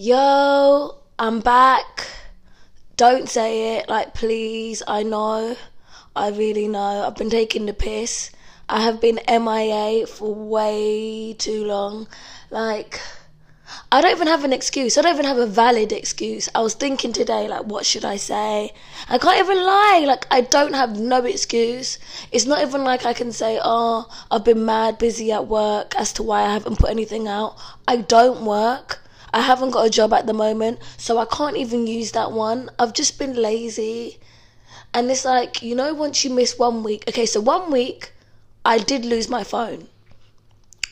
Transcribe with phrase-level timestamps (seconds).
[0.00, 2.06] Yo, I'm back.
[2.96, 4.80] Don't say it, like, please.
[4.86, 5.56] I know.
[6.14, 7.04] I really know.
[7.04, 8.30] I've been taking the piss.
[8.68, 12.06] I have been MIA for way too long.
[12.48, 13.00] Like,
[13.90, 14.96] I don't even have an excuse.
[14.96, 16.48] I don't even have a valid excuse.
[16.54, 18.72] I was thinking today, like, what should I say?
[19.08, 20.04] I can't even lie.
[20.06, 21.98] Like, I don't have no excuse.
[22.30, 26.12] It's not even like I can say, oh, I've been mad busy at work as
[26.12, 27.56] to why I haven't put anything out.
[27.88, 29.00] I don't work.
[29.32, 32.70] I haven't got a job at the moment, so I can't even use that one.
[32.78, 34.18] I've just been lazy.
[34.94, 38.12] And it's like, you know, once you miss one week, okay, so one week
[38.64, 39.88] I did lose my phone.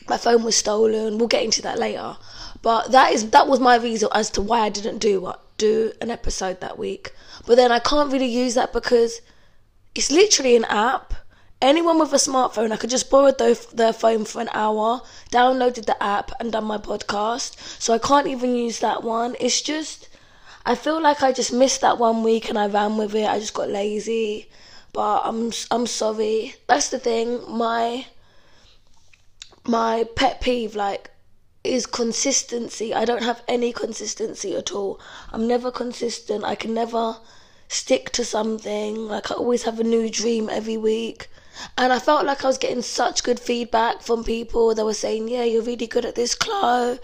[0.07, 1.17] My phone was stolen.
[1.17, 2.17] We'll get into that later.
[2.61, 5.91] But that is that was my reason as to why I didn't do what do
[6.01, 7.13] an episode that week.
[7.45, 9.21] But then I can't really use that because
[9.95, 11.13] it's literally an app
[11.61, 16.01] anyone with a smartphone, I could just borrow their, phone for an hour, downloaded the
[16.01, 17.57] app, and done my podcast.
[17.81, 19.35] So I can't even use that one.
[19.39, 20.09] It's just,
[20.65, 23.27] I feel like I just missed that one week and I ran with it.
[23.27, 24.49] I just got lazy.
[24.93, 26.55] But I'm I'm sorry.
[26.67, 27.41] That's the thing.
[27.47, 28.07] My
[29.65, 31.11] my pet peeve, like,
[31.63, 32.93] is consistency.
[32.93, 34.99] I don't have any consistency at all.
[35.31, 36.43] I'm never consistent.
[36.43, 37.17] I can never
[37.67, 39.07] stick to something.
[39.07, 41.29] Like I always have a new dream every week.
[41.77, 45.27] And I felt like I was getting such good feedback from people that were saying,
[45.27, 46.99] Yeah, you're really good at this, Chloe.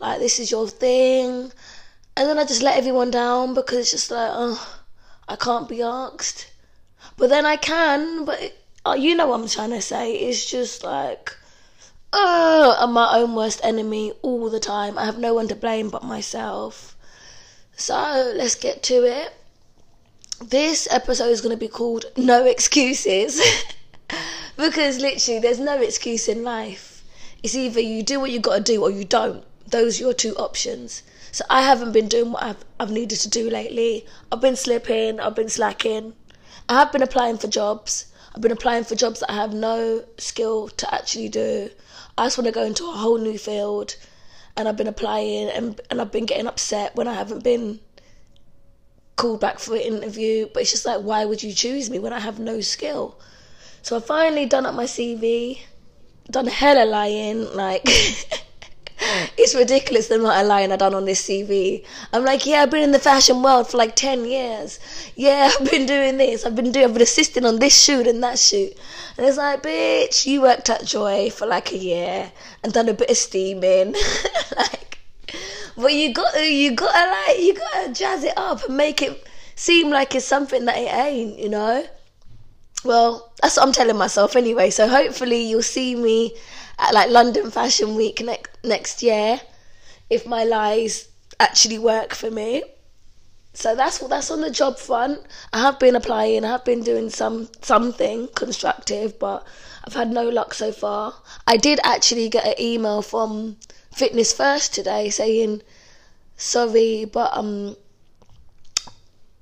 [0.00, 1.52] Like, this is your thing.
[2.16, 4.80] And then I just let everyone down because it's just like, oh,
[5.28, 6.50] I can't be asked.
[7.16, 10.14] But then I can, but it, oh, you know what I'm trying to say.
[10.14, 11.36] It's just like,
[12.12, 14.98] oh, I'm my own worst enemy all the time.
[14.98, 16.96] I have no one to blame but myself.
[17.76, 19.32] So let's get to it.
[20.44, 23.40] This episode is going to be called No Excuses.
[24.58, 27.04] because literally, there's no excuse in life.
[27.44, 29.44] It's either you do what you got to do or you don't.
[29.68, 31.04] Those are your two options.
[31.30, 34.04] So I haven't been doing what I've, I've needed to do lately.
[34.32, 36.14] I've been slipping, I've been slacking.
[36.68, 38.06] I have been applying for jobs.
[38.34, 41.70] I've been applying for jobs that I have no skill to actually do.
[42.16, 43.94] I just want to go into a whole new field.
[44.56, 47.78] And I've been applying and, and I've been getting upset when I haven't been
[49.14, 50.48] called back for an interview.
[50.52, 53.20] But it's just like, why would you choose me when I have no skill?
[53.88, 55.60] So I finally done up my CV,
[56.30, 61.86] done hella lying, like it's ridiculous the amount of lying I done on this CV.
[62.12, 64.78] I'm like, yeah, I've been in the fashion world for like ten years.
[65.16, 66.44] Yeah, I've been doing this.
[66.44, 66.84] I've been doing.
[66.84, 68.74] I've been assisting on this shoot and that shoot.
[69.16, 72.30] And it's like, bitch, you worked at Joy for like a year
[72.62, 73.94] and done a bit of steaming,
[74.54, 74.98] like.
[75.78, 78.76] But you got to, you got to like, you got to jazz it up and
[78.76, 81.86] make it seem like it's something that it ain't, you know.
[82.84, 84.70] Well, that's what I'm telling myself anyway.
[84.70, 86.34] So hopefully you'll see me
[86.78, 89.40] at like London Fashion Week next next year
[90.10, 91.08] if my lies
[91.40, 92.62] actually work for me.
[93.54, 95.20] So that's what that's on the job front.
[95.52, 99.44] I have been applying, I have been doing some something constructive, but
[99.84, 101.14] I've had no luck so far.
[101.46, 103.56] I did actually get an email from
[103.92, 105.62] Fitness First today saying
[106.36, 107.76] sorry, but um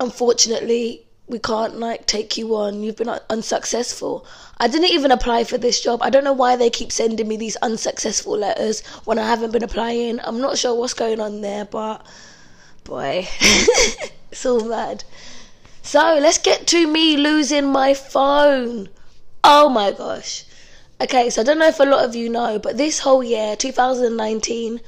[0.01, 2.83] unfortunately we can't like take you on.
[2.83, 4.27] You've been unsuccessful.
[4.59, 6.01] I didn't even apply for this job.
[6.03, 9.65] I don't know why they keep sending me these unsuccessful letters when i haven't been
[9.65, 10.21] applying.
[10.21, 12.07] I'm not sure what's going on there but
[12.85, 13.27] boy
[14.31, 15.03] it's all bad
[15.83, 18.89] so let's get to me losing my phone.
[19.43, 20.45] Oh my gosh.
[21.01, 23.57] Okay so i don't know if a lot of you know but this whole year
[23.57, 24.81] 2019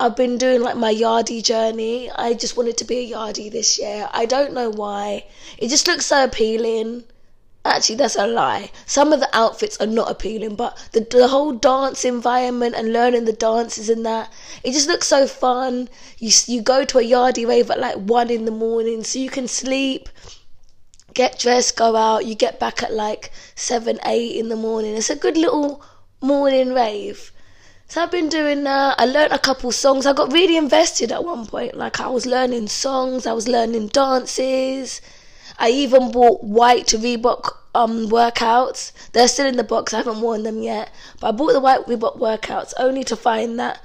[0.00, 2.10] I've been doing like my yardie journey.
[2.10, 4.08] I just wanted to be a yardie this year.
[4.12, 5.24] I don't know why.
[5.56, 7.04] It just looks so appealing.
[7.64, 8.72] Actually, that's a lie.
[8.86, 13.24] Some of the outfits are not appealing, but the, the whole dance environment and learning
[13.24, 14.32] the dances and that,
[14.64, 15.88] it just looks so fun.
[16.18, 19.30] You, you go to a yardie rave at like 1 in the morning so you
[19.30, 20.08] can sleep,
[21.14, 22.26] get dressed, go out.
[22.26, 24.96] You get back at like 7, 8 in the morning.
[24.96, 25.82] It's a good little
[26.20, 27.30] morning rave.
[27.86, 28.96] So I've been doing that.
[28.98, 30.06] I learned a couple songs.
[30.06, 31.74] I got really invested at one point.
[31.76, 35.00] Like I was learning songs, I was learning dances.
[35.58, 38.92] I even bought white Reebok um workouts.
[39.12, 39.94] They're still in the box.
[39.94, 40.90] I haven't worn them yet.
[41.20, 43.80] But I bought the white Reebok workouts only to find that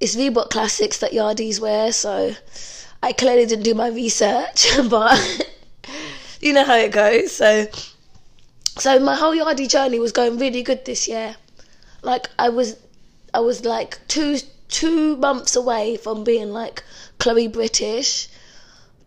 [0.00, 1.92] it's Reebok classics that Yardies wear.
[1.92, 2.34] So
[3.02, 5.18] I clearly didn't do my research, but
[6.40, 7.32] you know how it goes.
[7.32, 7.66] So
[8.78, 11.36] so my whole Yardie journey was going really good this year.
[12.02, 12.76] Like I was
[13.34, 14.38] I was like two
[14.68, 16.84] two months away from being like
[17.18, 18.28] Chloe British,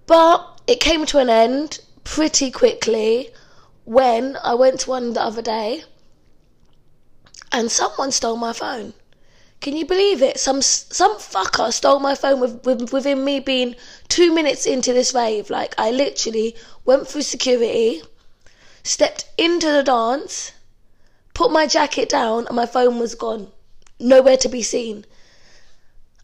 [0.06, 3.30] but it came to an end pretty quickly
[3.86, 5.86] when I went to one the other day
[7.54, 8.94] and someone stole my phone.
[9.62, 10.40] Can you believe it?
[10.40, 13.76] Some some fucker stole my phone with, with, within me being
[14.10, 15.50] two minutes into this rave.
[15.50, 18.04] Like I literally went through security,
[18.84, 20.52] stepped into the dance,
[21.34, 23.52] put my jacket down, and my phone was gone,
[24.00, 25.06] nowhere to be seen.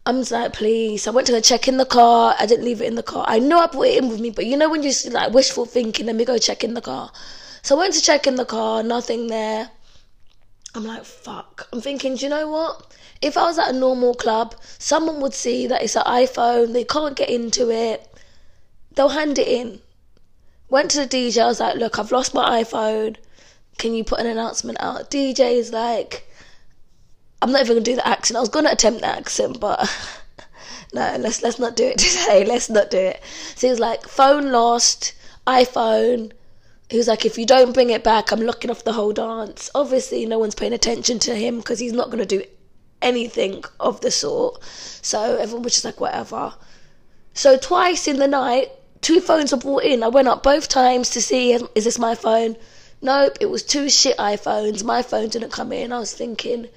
[0.06, 1.06] I'm like, please.
[1.06, 2.34] I went to go check in the car.
[2.38, 3.24] I didn't leave it in the car.
[3.26, 5.64] I know I put it in with me, but you know when you're like wishful
[5.64, 7.10] thinking, let me go check in the car.
[7.62, 9.70] So I went to check in the car, nothing there.
[10.74, 11.68] I'm like, fuck.
[11.72, 12.94] I'm thinking, do you know what?
[13.22, 16.84] If I was at a normal club, someone would see that it's an iPhone, they
[16.84, 18.06] can't get into it,
[18.94, 19.80] they'll hand it in.
[20.68, 23.16] Went to the DJ, I was like, look, I've lost my iPhone.
[23.78, 25.10] Can you put an announcement out?
[25.10, 26.28] DJ is like,
[27.44, 28.38] I'm not even gonna do the accent.
[28.38, 29.78] I was gonna attempt the accent, but
[30.94, 32.42] no, let's let's not do it today.
[32.48, 33.22] Let's not do it.
[33.54, 35.12] So he was like, phone lost,
[35.46, 36.32] iPhone.
[36.88, 39.70] He was like, if you don't bring it back, I'm locking off the whole dance.
[39.74, 42.42] Obviously, no one's paying attention to him because he's not gonna do
[43.02, 44.64] anything of the sort.
[44.64, 46.54] So everyone was just like, whatever.
[47.34, 48.70] So twice in the night,
[49.02, 50.02] two phones were brought in.
[50.02, 52.56] I went up both times to see, is this my phone?
[53.02, 54.82] Nope, it was two shit iPhones.
[54.82, 55.92] My phone didn't come in.
[55.92, 56.68] I was thinking,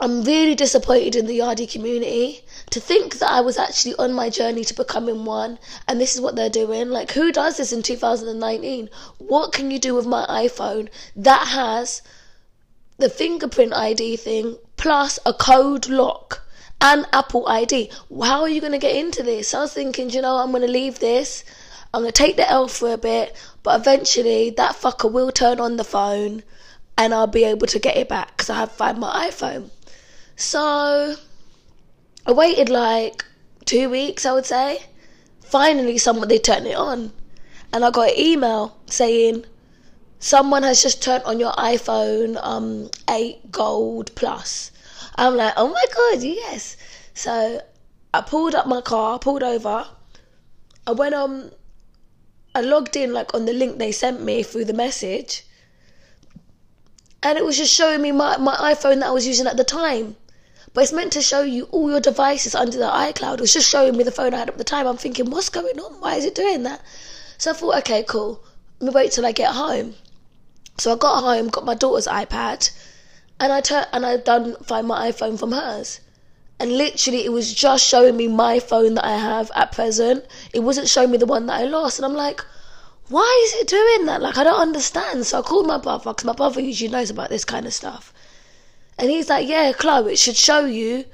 [0.00, 2.44] I'm really disappointed in the Yardie community.
[2.70, 5.58] To think that I was actually on my journey to becoming one,
[5.88, 6.90] and this is what they're doing.
[6.90, 8.90] Like, who does this in 2019?
[9.18, 12.02] What can you do with my iPhone that has
[12.98, 16.46] the fingerprint ID thing plus a code lock
[16.80, 17.90] and Apple ID?
[18.22, 19.52] How are you going to get into this?
[19.52, 21.42] I was thinking, you know, I'm going to leave this.
[21.92, 23.34] I'm going to take the L for a bit,
[23.64, 26.44] but eventually that fucker will turn on the phone
[26.96, 29.70] and I'll be able to get it back because I have found my iPhone.
[30.40, 31.16] So
[32.24, 33.24] I waited like
[33.64, 34.84] two weeks, I would say.
[35.40, 37.12] Finally, someone they turned it on,
[37.72, 39.46] and I got an email saying
[40.20, 44.70] someone has just turned on your iPhone um 8 Gold Plus.
[45.16, 46.76] I'm like, oh my god, yes.
[47.14, 47.60] So
[48.14, 49.88] I pulled up my car, pulled over.
[50.86, 51.50] I went on.
[52.54, 55.44] I logged in like on the link they sent me through the message,
[57.24, 59.64] and it was just showing me my, my iPhone that I was using at the
[59.64, 60.14] time.
[60.74, 63.34] But it's meant to show you all your devices under the iCloud.
[63.34, 64.86] It was just showing me the phone I had at the time.
[64.86, 66.00] I'm thinking, what's going on?
[66.00, 66.82] Why is it doing that?
[67.38, 68.42] So I thought, okay, cool.
[68.80, 69.94] Let me wait till I get home.
[70.78, 72.70] So I got home, got my daughter's iPad,
[73.40, 76.00] and I tur- and I done find my iPhone from hers.
[76.60, 80.24] And literally, it was just showing me my phone that I have at present.
[80.52, 81.98] It wasn't showing me the one that I lost.
[81.98, 82.44] And I'm like,
[83.08, 84.20] why is it doing that?
[84.20, 85.24] Like, I don't understand.
[85.24, 88.12] So I called my brother, because my brother usually knows about this kind of stuff.
[88.98, 91.04] And he's like, yeah, Chloe, it should show you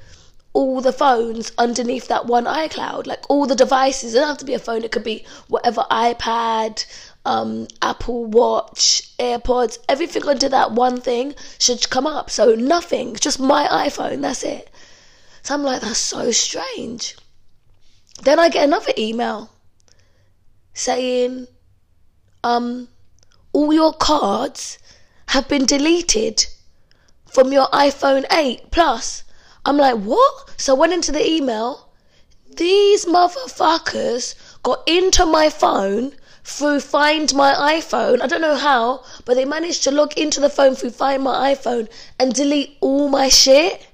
[0.53, 4.13] all the phones underneath that one iCloud, like all the devices.
[4.13, 4.83] It doesn't have to be a phone.
[4.83, 6.85] It could be whatever iPad,
[7.25, 12.29] um, Apple Watch, AirPods, everything under that one thing should come up.
[12.29, 14.21] So nothing, just my iPhone.
[14.21, 14.69] That's it.
[15.43, 17.15] So I'm like, that's so strange.
[18.23, 19.51] Then I get another email
[20.73, 21.47] saying,
[22.43, 22.87] um,
[23.53, 24.79] all your cards
[25.27, 26.45] have been deleted
[27.35, 29.25] from your iPhone 8 Plus.
[29.65, 30.53] I'm like, what?
[30.55, 31.89] So I went into the email.
[32.55, 36.13] These motherfuckers got into my phone
[36.45, 38.21] through Find My iPhone.
[38.21, 41.53] I don't know how, but they managed to log into the phone through Find My
[41.53, 43.85] iPhone and delete all my shit.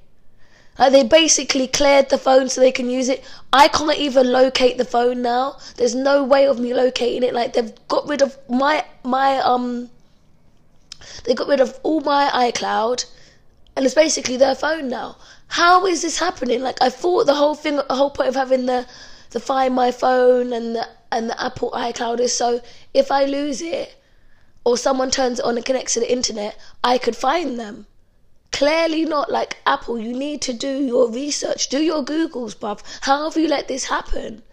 [0.77, 3.23] Like they basically cleared the phone so they can use it.
[3.51, 5.57] I can't even locate the phone now.
[5.77, 7.33] There's no way of me locating it.
[7.33, 9.89] Like they've got rid of my my um.
[11.23, 13.05] They got rid of all my iCloud
[13.75, 15.17] and it's basically their phone now.
[15.47, 16.61] How is this happening?
[16.61, 18.85] Like I thought the whole thing, the whole point of having the
[19.31, 22.61] the Find My phone and the and the Apple iCloud is so
[22.93, 23.95] if I lose it
[24.65, 27.87] or someone turns it on and connects to the internet, I could find them.
[28.51, 29.97] Clearly not like Apple.
[29.97, 32.81] You need to do your research, do your Googles, bruv.
[33.01, 34.43] How have you let this happen?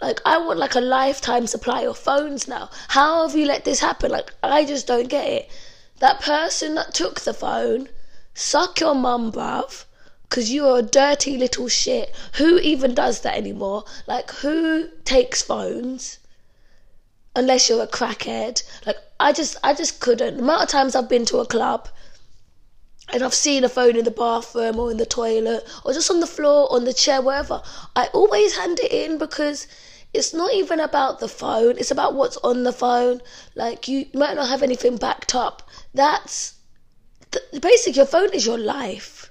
[0.00, 2.70] Like I want like a lifetime supply of phones now.
[2.88, 4.12] How have you let this happen?
[4.12, 5.50] Like I just don't get it.
[5.98, 7.88] That person that took the phone
[8.34, 9.84] Suck your mum, bruv.
[10.28, 12.12] Cause you're a dirty little shit.
[12.34, 13.84] Who even does that anymore?
[14.08, 16.18] Like, who takes phones?
[17.36, 18.64] Unless you're a crackhead.
[18.84, 20.38] Like, I just, I just couldn't.
[20.38, 21.88] The amount of times I've been to a club
[23.12, 26.18] and I've seen a phone in the bathroom or in the toilet or just on
[26.18, 27.62] the floor, on the chair, wherever.
[27.94, 29.68] I always hand it in because
[30.12, 31.78] it's not even about the phone.
[31.78, 33.20] It's about what's on the phone.
[33.54, 35.68] Like, you might not have anything backed up.
[35.92, 36.54] That's
[37.60, 39.30] basically your phone is your life.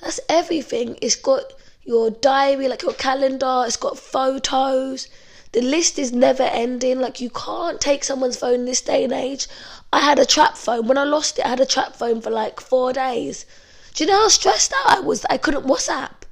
[0.00, 0.98] That's everything.
[1.00, 1.52] It's got
[1.82, 3.64] your diary, like your calendar.
[3.66, 5.08] It's got photos.
[5.52, 7.00] The list is never ending.
[7.00, 9.46] Like you can't take someone's phone this day and age.
[9.92, 10.88] I had a trap phone.
[10.88, 13.46] When I lost it, I had a trap phone for like four days.
[13.94, 16.23] Do you know how stressed out I was that I couldn't WhatsApp?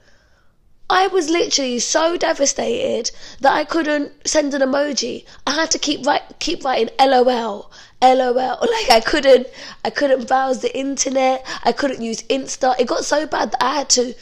[0.95, 5.25] I was literally so devastated that I couldn't send an emoji.
[5.47, 7.71] I had to keep write, keep writing LOL,
[8.03, 8.59] LOL.
[8.61, 9.47] Like I couldn't,
[9.87, 11.47] I couldn't browse the internet.
[11.65, 12.79] I couldn't use Insta.
[12.79, 14.15] It got so bad that I had to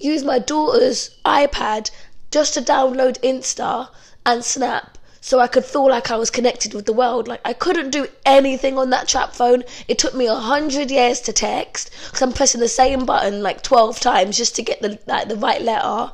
[0.00, 1.92] use my daughter's iPad
[2.32, 3.88] just to download Insta
[4.26, 4.95] and Snap
[5.26, 7.26] so I could feel like I was connected with the world.
[7.26, 9.64] Like I couldn't do anything on that trap phone.
[9.88, 13.60] It took me a hundred years to text because I'm pressing the same button like
[13.64, 16.12] twelve times just to get the like the right letter.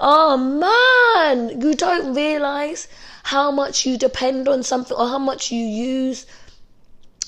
[0.00, 2.88] Oh man, you don't realize
[3.24, 6.24] how much you depend on something or how much you use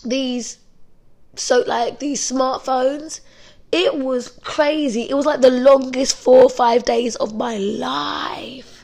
[0.02, 0.57] these
[1.35, 3.21] so like these smartphones.
[3.71, 5.02] It was crazy.
[5.02, 8.75] It was like the longest four or five days of my life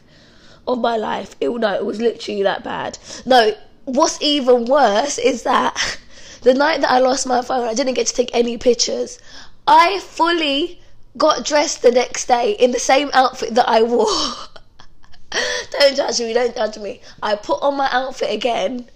[0.67, 1.35] of my life.
[1.41, 2.99] It, no, it was literally that bad.
[3.27, 3.53] No,
[3.85, 5.99] what's even worse is that
[6.43, 9.19] the night that I lost my phone, I didn't get to take any pictures.
[9.67, 10.81] I fully
[11.17, 14.07] got dressed the next day in the same outfit that I wore.
[15.79, 17.01] don't judge me, don't judge me.
[17.23, 18.89] I put on my outfit again,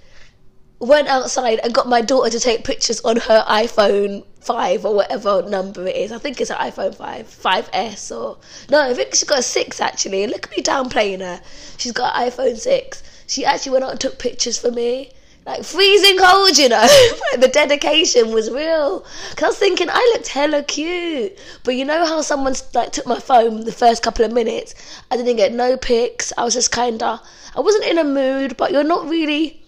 [0.79, 5.43] went outside and got my daughter to take pictures on her iPhone 5 or whatever
[5.49, 6.13] number it is.
[6.13, 8.39] I think it's an iPhone 5, 5S or.
[8.71, 10.27] No, I think she's got a 6 actually.
[10.27, 11.41] Look at me downplaying her.
[11.79, 13.03] She's got iPhone 6.
[13.27, 15.13] She actually went out and took pictures for me.
[15.47, 16.87] Like freezing cold, you know.
[17.39, 19.01] the dedication was real.
[19.37, 23.07] Cause I was thinking I looked hella cute, but you know how someone like took
[23.07, 24.75] my phone the first couple of minutes.
[25.11, 26.33] I didn't get no pics.
[26.37, 27.23] I was just kinda.
[27.57, 29.66] I wasn't in a mood, but you're not really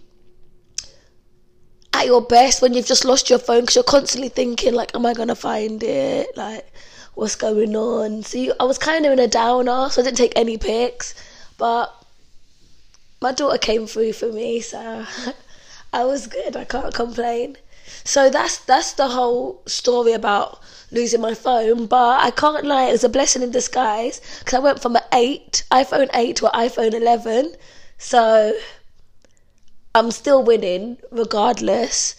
[1.99, 5.05] at your best when you've just lost your phone because you're constantly thinking like, am
[5.05, 6.37] I gonna find it?
[6.37, 6.71] Like,
[7.15, 8.23] what's going on?
[8.23, 11.15] So you, I was kind of in a downer, so I didn't take any pics,
[11.59, 11.95] but
[13.21, 15.05] my daughter came through for me, so
[15.93, 16.57] I was good.
[16.57, 17.57] I can't complain.
[18.05, 21.87] So that's that's the whole story about losing my phone.
[21.87, 25.03] But I can't lie, it was a blessing in disguise because I went from an
[25.13, 27.55] eight iPhone eight to an iPhone eleven.
[27.99, 28.53] So
[29.99, 32.15] I'm still winning regardless,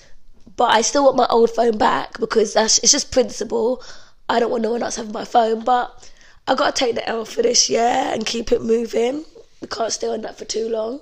[0.57, 3.81] but I still want my old phone back because that's it's just principle.
[4.27, 6.11] I don't want no one else having my phone, but
[6.45, 9.23] I gotta take the L for this year and keep it moving.
[9.61, 10.99] We can't stay on that for too long.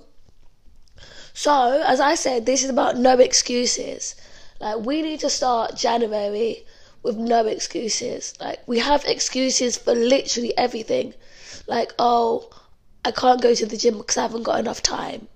[1.33, 4.13] So, as I said, this is about no excuses.
[4.59, 6.63] Like we need to start January
[7.01, 8.35] with no excuses.
[8.39, 11.15] Like we have excuses for literally everything.
[11.65, 12.51] Like, oh,
[13.03, 15.27] I can't go to the gym because I haven't got enough time.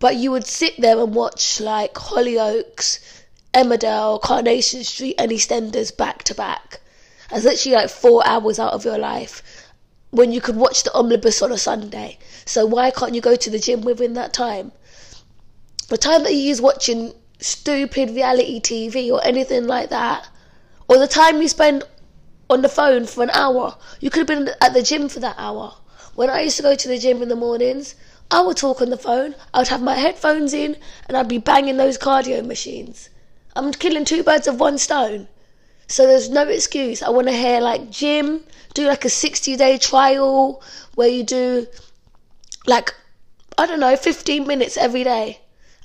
[0.00, 3.00] But you would sit there and watch like Hollyoaks,
[3.52, 6.80] Emmerdale, Coronation Street, and EastEnders back to back.
[7.30, 9.42] That's literally like four hours out of your life
[10.10, 12.18] when you could watch the omnibus on a Sunday.
[12.46, 14.72] So why can't you go to the gym within that time?
[15.88, 20.28] The time that you use watching stupid reality TV or anything like that,
[20.88, 21.84] or the time you spend
[22.48, 25.36] on the phone for an hour, you could have been at the gym for that
[25.38, 25.74] hour.
[26.14, 27.94] When I used to go to the gym in the mornings,
[28.30, 31.38] I would talk on the phone, I would have my headphones in, and I'd be
[31.38, 33.08] banging those cardio machines.
[33.56, 35.28] I'm killing two birds with one stone.
[35.86, 37.02] So there's no excuse.
[37.02, 38.44] I want to hear like gym,
[38.74, 40.62] do like a 60 day trial
[40.94, 41.66] where you do
[42.66, 42.94] like,
[43.56, 45.40] I don't know, 15 minutes every day.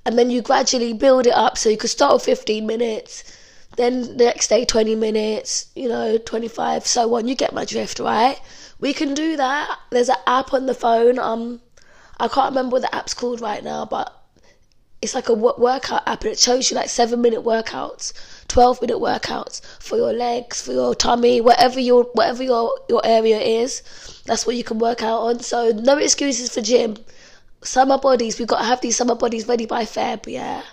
[0.06, 3.24] And then you gradually build it up so you could start with 15 minutes,
[3.78, 7.28] then the next day 20 minutes, you know, 25, so on.
[7.28, 8.40] You get my drift, right?
[8.82, 9.80] We can do that.
[9.90, 11.18] There's an app on the phone.
[11.18, 11.62] Um,
[12.24, 14.18] I can't remember what the app's called right now, but
[15.02, 18.14] it's like a workout app and it shows you like seven minute workouts,
[18.48, 23.42] twelve minute workouts for your legs, for your tummy, whatever your whatever your your area
[23.42, 23.82] is.
[24.26, 25.42] That's what you can work out on.
[25.42, 26.96] So no excuses for gym.
[27.62, 30.64] Summer bodies, we've got to have these summer bodies ready by Feb, yeah.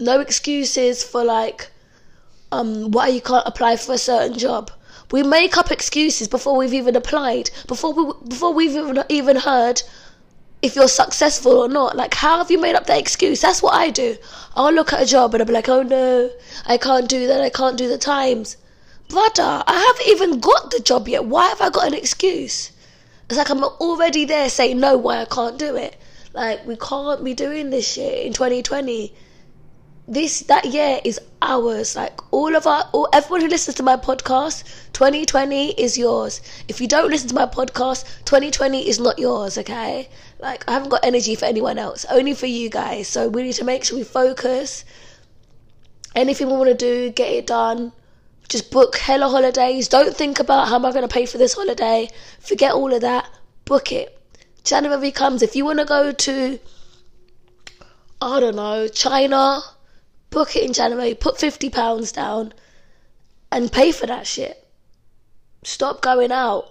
[0.00, 1.70] No excuses for like
[2.52, 4.70] um why you can't apply for a certain job.
[5.10, 9.82] We make up excuses before we've even applied, before we before we've even even heard
[10.62, 11.94] if you're successful or not.
[11.94, 13.40] Like, how have you made up that excuse?
[13.42, 14.16] That's what I do.
[14.56, 16.30] I'll look at a job and I'll be like, oh no,
[16.66, 17.40] I can't do that.
[17.40, 18.56] I can't do the times.
[19.08, 21.26] Brother, I haven't even got the job yet.
[21.26, 22.72] Why have I got an excuse?
[23.28, 25.96] It's like I'm already there saying no, why I can't do it.
[26.32, 29.14] Like, we can't be doing this shit in 2020
[30.06, 31.96] this that year is ours.
[31.96, 36.40] Like all of our, all, everyone who listens to my podcast, 2020 is yours.
[36.68, 39.56] If you don't listen to my podcast, 2020 is not yours.
[39.58, 40.08] Okay,
[40.40, 43.08] like I haven't got energy for anyone else, only for you guys.
[43.08, 44.84] So we need to make sure we focus.
[46.14, 47.92] Anything we want to do, get it done.
[48.48, 49.88] Just book hella holidays.
[49.88, 52.08] Don't think about how am I going to pay for this holiday.
[52.40, 53.28] Forget all of that.
[53.64, 54.16] Book it.
[54.62, 55.42] January comes.
[55.42, 56.60] If you want to go to,
[58.20, 59.62] I don't know, China
[60.34, 62.52] book it in January, put fifty pounds down,
[63.50, 64.66] and pay for that shit.
[65.62, 66.68] Stop going out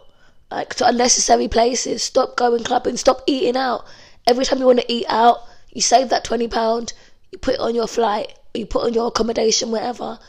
[0.51, 2.03] like to unnecessary places.
[2.03, 2.97] Stop going clubbing.
[2.97, 3.85] Stop eating out.
[4.27, 5.39] Every time you want to eat out,
[5.71, 6.93] you save that twenty pound.
[7.31, 8.37] You put it on your flight.
[8.53, 10.19] You put on your accommodation, whatever.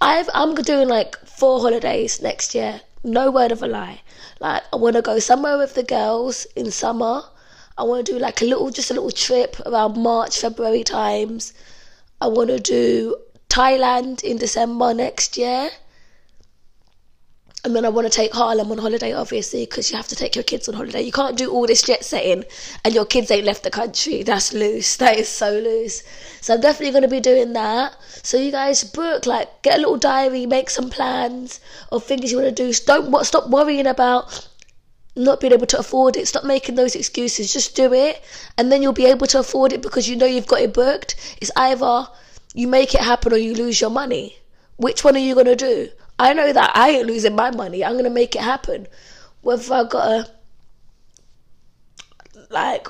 [0.00, 2.80] I've I'm doing like four holidays next year.
[3.04, 4.00] No word of a lie.
[4.40, 7.22] Like I want to go somewhere with the girls in summer.
[7.78, 11.52] I want to do like a little, just a little trip around March, February times.
[12.20, 13.16] I want to do
[13.48, 15.70] Thailand in December next year.
[17.64, 20.36] And then I want to take Harlem on holiday, obviously, because you have to take
[20.36, 21.02] your kids on holiday.
[21.02, 22.44] You can't do all this jet setting
[22.84, 24.22] and your kids ain't left the country.
[24.22, 24.96] That's loose.
[24.98, 26.02] That is so loose.
[26.40, 27.96] So I'm definitely going to be doing that.
[28.22, 32.38] So you guys book, like, get a little diary, make some plans of things you
[32.38, 32.72] want to do.
[32.86, 34.48] Don't stop worrying about
[35.16, 36.28] not being able to afford it.
[36.28, 37.52] Stop making those excuses.
[37.52, 38.22] Just do it,
[38.58, 41.36] and then you'll be able to afford it because you know you've got it booked.
[41.40, 42.06] It's either
[42.54, 44.36] you make it happen or you lose your money.
[44.76, 45.88] Which one are you gonna do?
[46.18, 47.84] I know that I ain't losing my money.
[47.84, 48.86] I'm gonna make it happen.
[49.42, 50.30] Whether I gotta
[52.50, 52.88] like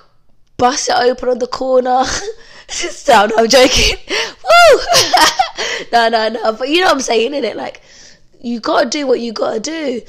[0.56, 2.04] bust it open on the corner.
[2.68, 3.96] Sound I'm joking.
[4.08, 4.80] Woo!
[5.92, 6.52] no, no, no.
[6.52, 7.54] But you know what I'm saying, innit?
[7.54, 7.80] Like,
[8.40, 10.02] you gotta do what you gotta do.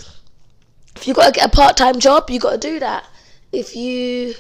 [1.08, 3.06] You gotta get a part time job, you gotta do that.
[3.52, 4.36] If you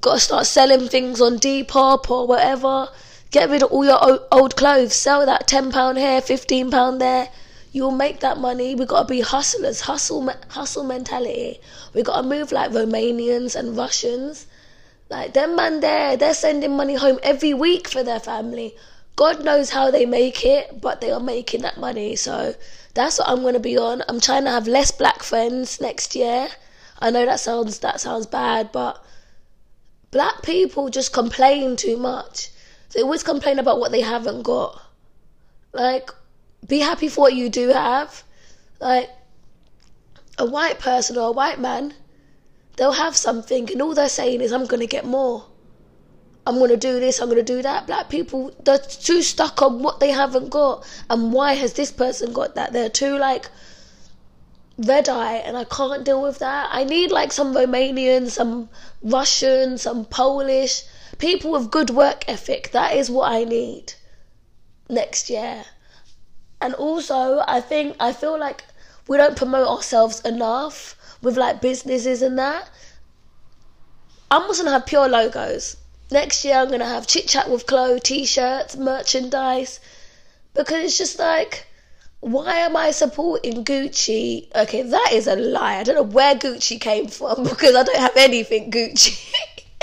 [0.00, 2.88] gotta start selling things on Depop or whatever,
[3.30, 4.94] get rid of all your old clothes.
[4.94, 7.28] Sell that ten pound here, fifteen pound there
[7.76, 8.74] you'll make that money.
[8.74, 11.60] We gotta be hustlers, hustle, hustle mentality.
[11.92, 14.46] We gotta move like Romanians and Russians.
[15.10, 18.74] Like them man there, they're sending money home every week for their family.
[19.14, 22.16] God knows how they make it, but they are making that money.
[22.16, 22.54] So
[22.96, 24.02] that's what I'm gonna be on.
[24.08, 26.48] I'm trying to have less black friends next year.
[26.98, 29.04] I know that sounds that sounds bad, but
[30.10, 32.50] black people just complain too much.
[32.92, 34.82] They always complain about what they haven't got.
[35.72, 36.10] Like
[36.66, 38.24] be happy for what you do have.
[38.80, 39.10] Like
[40.38, 41.94] a white person or a white man,
[42.76, 45.46] they'll have something, and all they're saying is, I'm going to get more.
[46.46, 47.86] I'm going to do this, I'm going to do that.
[47.86, 50.86] Black people, they're too stuck on what they haven't got.
[51.10, 52.72] And why has this person got that?
[52.72, 53.50] They're too like
[54.78, 56.68] red eye, and I can't deal with that.
[56.70, 58.68] I need like some Romanian, some
[59.02, 60.84] Russian, some Polish
[61.18, 62.70] people with good work ethic.
[62.72, 63.94] That is what I need
[64.88, 65.64] next year.
[66.60, 68.64] And also, I think I feel like
[69.08, 72.68] we don't promote ourselves enough with like businesses and that.
[74.30, 75.76] I'm just gonna have pure logos.
[76.10, 79.80] Next year, I'm gonna have chit chat with Chloe t-shirts, merchandise,
[80.54, 81.66] because it's just like,
[82.20, 84.54] why am I supporting Gucci?
[84.54, 85.78] Okay, that is a lie.
[85.78, 89.32] I don't know where Gucci came from because I don't have anything Gucci.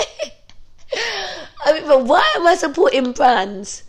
[1.66, 3.82] I mean, but why am I supporting brands?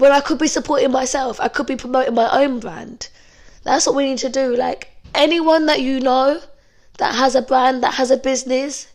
[0.00, 3.08] when I could be supporting myself, I could be promoting my own brand.
[3.64, 4.56] That's what we need to do.
[4.56, 6.40] Like anyone that you know
[6.96, 8.86] that has a brand, that has a business,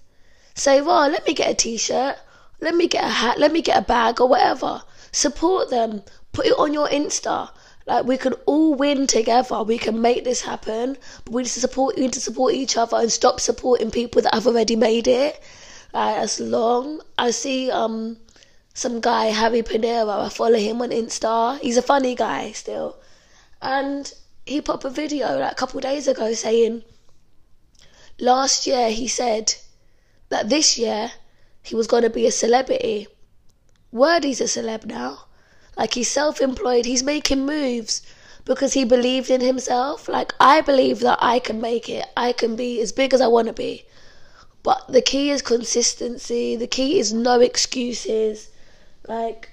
[0.56, 2.18] say, well, let me get a t shirt,
[2.62, 4.82] let me get a hat, let me get a bag or whatever.
[5.12, 6.04] Support them.
[6.32, 7.50] Put it on your Insta.
[7.86, 9.64] Like we can all win together.
[9.64, 10.98] We can make this happen.
[11.24, 14.22] But we need to support we need to support each other and stop supporting people
[14.24, 15.40] that have already made it.
[15.94, 18.18] Like as long I see um
[18.74, 20.26] some guy, Harry Panera.
[20.26, 21.60] I follow him on Insta.
[21.60, 22.98] He's a funny guy still.
[23.62, 24.12] And
[24.46, 26.84] he put up a video like a couple days ago saying
[28.20, 29.56] last year he said
[30.30, 31.12] that this year
[31.62, 33.08] he was going to be a celebrity.
[33.92, 35.26] Word, he's a celeb now.
[35.78, 38.02] Like he's self employed, he's making moves
[38.46, 40.08] because he believed in himself.
[40.08, 43.28] Like I believe that I can make it, I can be as big as I
[43.28, 43.86] want to be.
[44.64, 48.50] But the key is consistency, the key is no excuses.
[49.08, 49.52] Like,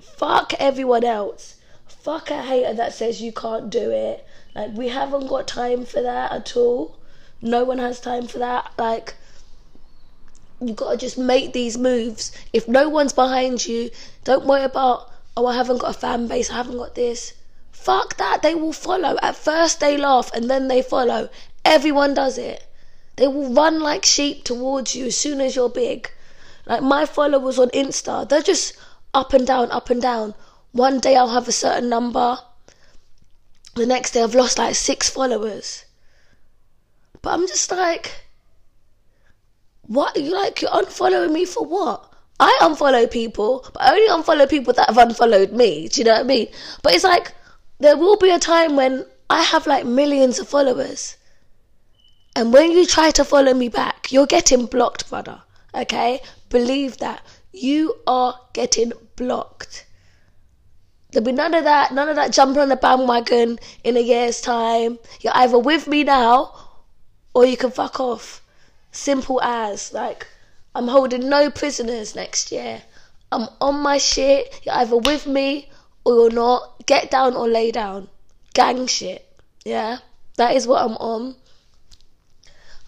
[0.00, 1.56] fuck everyone else.
[1.86, 4.26] Fuck a hater that says you can't do it.
[4.54, 6.98] Like, we haven't got time for that at all.
[7.40, 8.72] No one has time for that.
[8.76, 9.14] Like,
[10.60, 12.32] you gotta just make these moves.
[12.52, 13.90] If no one's behind you,
[14.24, 17.32] don't worry about, oh, I haven't got a fan base, I haven't got this.
[17.72, 19.16] Fuck that, they will follow.
[19.22, 21.30] At first they laugh and then they follow.
[21.64, 22.66] Everyone does it.
[23.16, 26.10] They will run like sheep towards you as soon as you're big.
[26.66, 28.74] Like my followers on Insta, they're just
[29.14, 30.34] up and down, up and down.
[30.72, 32.38] One day I'll have a certain number.
[33.76, 35.84] The next day I've lost like six followers.
[37.22, 38.12] But I'm just like,
[39.90, 40.16] what?
[40.16, 42.12] You like you're unfollowing me for what?
[42.38, 45.88] I unfollow people, but I only unfollow people that have unfollowed me.
[45.88, 46.46] Do you know what I mean?
[46.82, 47.32] But it's like
[47.80, 51.16] there will be a time when I have like millions of followers.
[52.36, 55.42] And when you try to follow me back, you're getting blocked, brother.
[55.74, 56.20] Okay?
[56.50, 59.86] Believe that you are getting blocked.
[61.10, 64.40] There'll be none of that, none of that jumping on the bandwagon in a year's
[64.40, 65.00] time.
[65.20, 66.54] You're either with me now
[67.34, 68.40] or you can fuck off.
[68.92, 69.92] Simple as.
[69.92, 70.26] Like,
[70.74, 72.82] I'm holding no prisoners next year.
[73.32, 74.60] I'm on my shit.
[74.64, 75.70] You're either with me
[76.04, 76.86] or you're not.
[76.86, 78.08] Get down or lay down.
[78.54, 79.26] Gang shit.
[79.64, 79.98] Yeah?
[80.36, 81.36] That is what I'm on.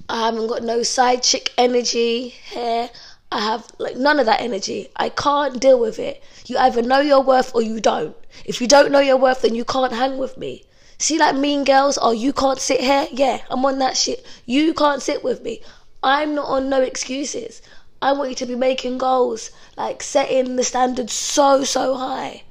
[0.08, 2.90] I haven't got no side chick energy here.
[3.30, 4.88] I have like none of that energy.
[4.96, 6.22] I can't deal with it.
[6.46, 8.14] You either know your worth or you don't.
[8.44, 10.64] If you don't know your worth, then you can't hang with me.
[10.98, 13.08] See, like mean girls, oh, you can't sit here?
[13.10, 14.24] Yeah, I'm on that shit.
[14.44, 15.62] You can't sit with me.
[16.02, 17.62] I'm not on no excuses.
[18.00, 22.42] I want you to be making goals, like setting the standard so, so high.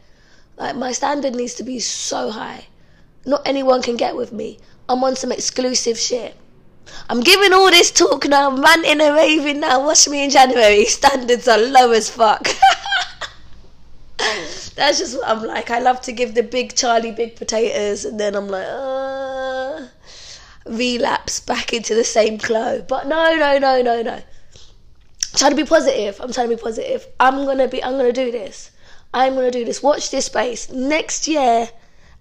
[0.58, 2.68] Like, my standard needs to be so high.
[3.26, 4.60] Not anyone can get with me.
[4.88, 6.36] I'm on some exclusive shit.
[7.10, 9.86] I'm giving all this talk now, I'm ranting and raving now.
[9.86, 10.86] Watch me in January.
[11.00, 12.48] Standards are low as fuck.
[14.76, 15.70] That's just what I'm like.
[15.70, 19.01] I love to give the big Charlie big potatoes, and then I'm like, uh,
[20.72, 22.82] relapse back into the same flow.
[22.88, 24.14] But no, no, no, no, no.
[24.14, 24.24] I'm
[25.36, 26.20] trying to be positive.
[26.20, 27.08] I'm trying to be positive.
[27.20, 27.84] I'm gonna be.
[27.84, 28.72] I'm gonna do this.
[29.14, 29.84] I'm gonna do this.
[29.84, 30.70] Watch this space.
[30.72, 31.70] Next year,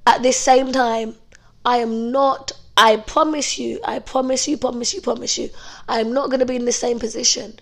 [0.06, 1.16] at this same time,
[1.64, 5.50] I am not I promise you, I promise you, promise you, promise you,
[5.86, 7.58] I'm not going to be in the same position.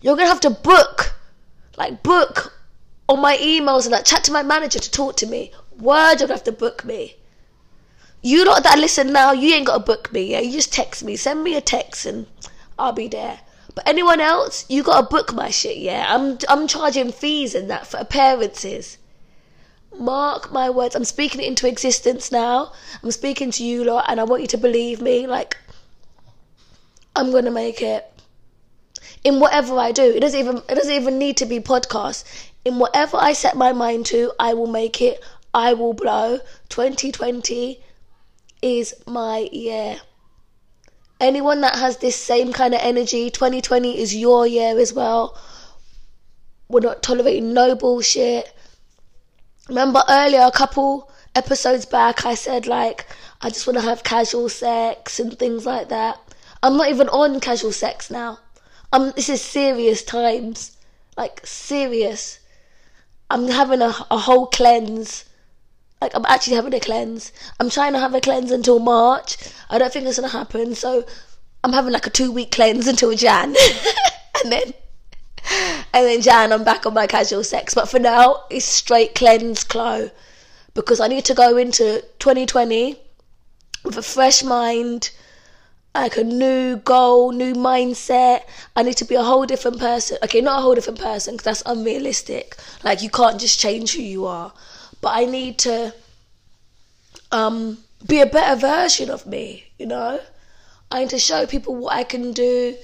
[0.00, 1.14] You're to have to book,
[1.76, 2.56] like, book
[3.08, 5.50] on my emails and like chat to my manager to talk to me.
[5.76, 7.16] Word, you're to have to book me.
[8.24, 10.40] You lot that listen now, you ain't got to book me, yeah?
[10.40, 11.16] You just text me.
[11.16, 12.26] Send me a text and
[12.78, 13.40] I'll be there.
[13.74, 16.06] But anyone else, you got to book my shit, yeah?
[16.08, 18.98] I'm, I'm charging fees and that for appearances.
[19.98, 20.94] Mark my words.
[20.94, 22.72] I'm speaking it into existence now.
[23.02, 25.26] I'm speaking to you lot, and I want you to believe me.
[25.26, 25.58] Like,
[27.14, 28.08] I'm gonna make it.
[29.24, 32.24] In whatever I do, it doesn't even it doesn't even need to be podcast.
[32.64, 35.22] In whatever I set my mind to, I will make it.
[35.52, 36.40] I will blow.
[36.70, 37.82] 2020
[38.62, 40.00] is my year.
[41.20, 45.38] Anyone that has this same kind of energy, 2020 is your year as well.
[46.68, 48.52] We're not tolerating no bullshit.
[49.68, 53.06] Remember earlier, a couple episodes back, I said like
[53.40, 56.18] I just want to have casual sex and things like that.
[56.62, 58.38] I'm not even on casual sex now.
[58.92, 60.76] Um, this is serious times,
[61.16, 62.38] like serious.
[63.30, 65.24] I'm having a, a whole cleanse.
[66.02, 67.32] Like I'm actually having a cleanse.
[67.60, 69.36] I'm trying to have a cleanse until March.
[69.70, 70.74] I don't think it's gonna happen.
[70.74, 71.04] So
[71.62, 73.54] I'm having like a two week cleanse until Jan,
[74.42, 74.74] and then
[75.94, 77.72] and then Jan, I'm back on my casual sex.
[77.72, 80.10] But for now, it's straight cleanse Chloe
[80.74, 82.98] because I need to go into 2020
[83.84, 85.10] with a fresh mind,
[85.94, 88.42] like a new goal, new mindset.
[88.74, 90.18] I need to be a whole different person.
[90.24, 92.56] Okay, not a whole different person because that's unrealistic.
[92.82, 94.52] Like you can't just change who you are.
[95.02, 95.94] But I need to
[97.30, 99.64] um, be a better version of me.
[99.78, 100.20] You know,
[100.90, 102.76] I need to show people what I can do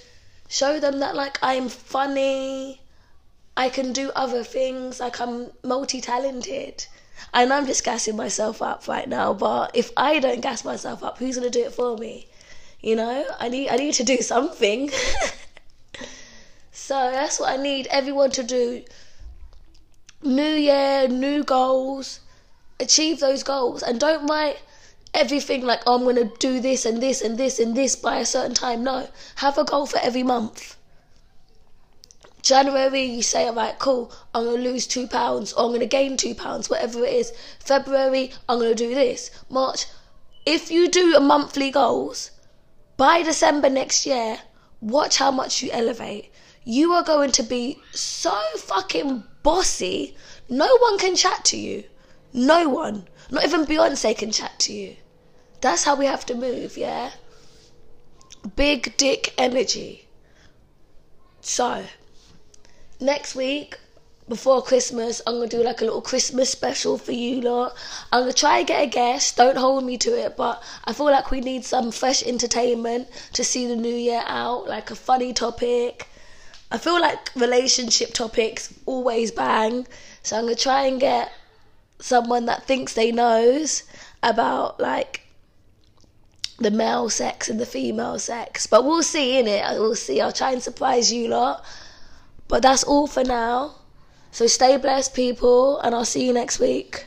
[0.49, 2.81] show them that like I'm funny,
[3.57, 6.87] I can do other things, like I'm multi talented.
[7.35, 11.19] And I'm just gassing myself up right now, but if I don't gas myself up,
[11.19, 12.29] who's gonna do it for me?
[12.81, 14.91] You know, I need I need to do something.
[16.73, 18.85] so that's what I need everyone to do.
[20.23, 22.21] New year, new goals.
[22.81, 24.59] Achieve those goals and don't write
[25.15, 28.19] everything like oh, I'm going to do this and this and this and this by
[28.19, 28.85] a certain time.
[28.85, 30.77] No, have a goal for every month.
[32.43, 35.81] January, you say, all right, cool, I'm going to lose two pounds or I'm going
[35.81, 37.33] to gain two pounds, whatever it is.
[37.61, 39.31] February, I'm going to do this.
[39.51, 39.87] March,
[40.47, 42.31] if you do a monthly goals,
[42.97, 44.39] by December next year,
[44.81, 46.33] watch how much you elevate.
[46.71, 50.15] You are going to be so fucking bossy,
[50.51, 51.85] no one can chat to you.
[52.35, 53.09] No one.
[53.31, 54.97] Not even Beyonce can chat to you.
[55.63, 57.13] That's how we have to move, yeah?
[58.55, 60.09] Big dick energy.
[61.41, 61.87] So,
[63.01, 63.79] next week,
[64.29, 67.75] before Christmas, I'm gonna do like a little Christmas special for you lot.
[68.13, 71.07] I'm gonna try and get a guest, don't hold me to it, but I feel
[71.07, 75.33] like we need some fresh entertainment to see the new year out, like a funny
[75.33, 76.09] topic.
[76.71, 79.87] I feel like relationship topics always bang,
[80.23, 81.33] so I'm gonna try and get
[81.99, 83.85] someone that thinks they knows
[84.23, 85.23] about like
[86.59, 88.67] the male sex and the female sex.
[88.67, 89.65] But we'll see in it.
[89.79, 90.21] We'll see.
[90.21, 91.65] I'll try and surprise you lot.
[92.49, 93.77] But that's all for now.
[94.33, 97.07] So stay blessed, people, and I'll see you next week.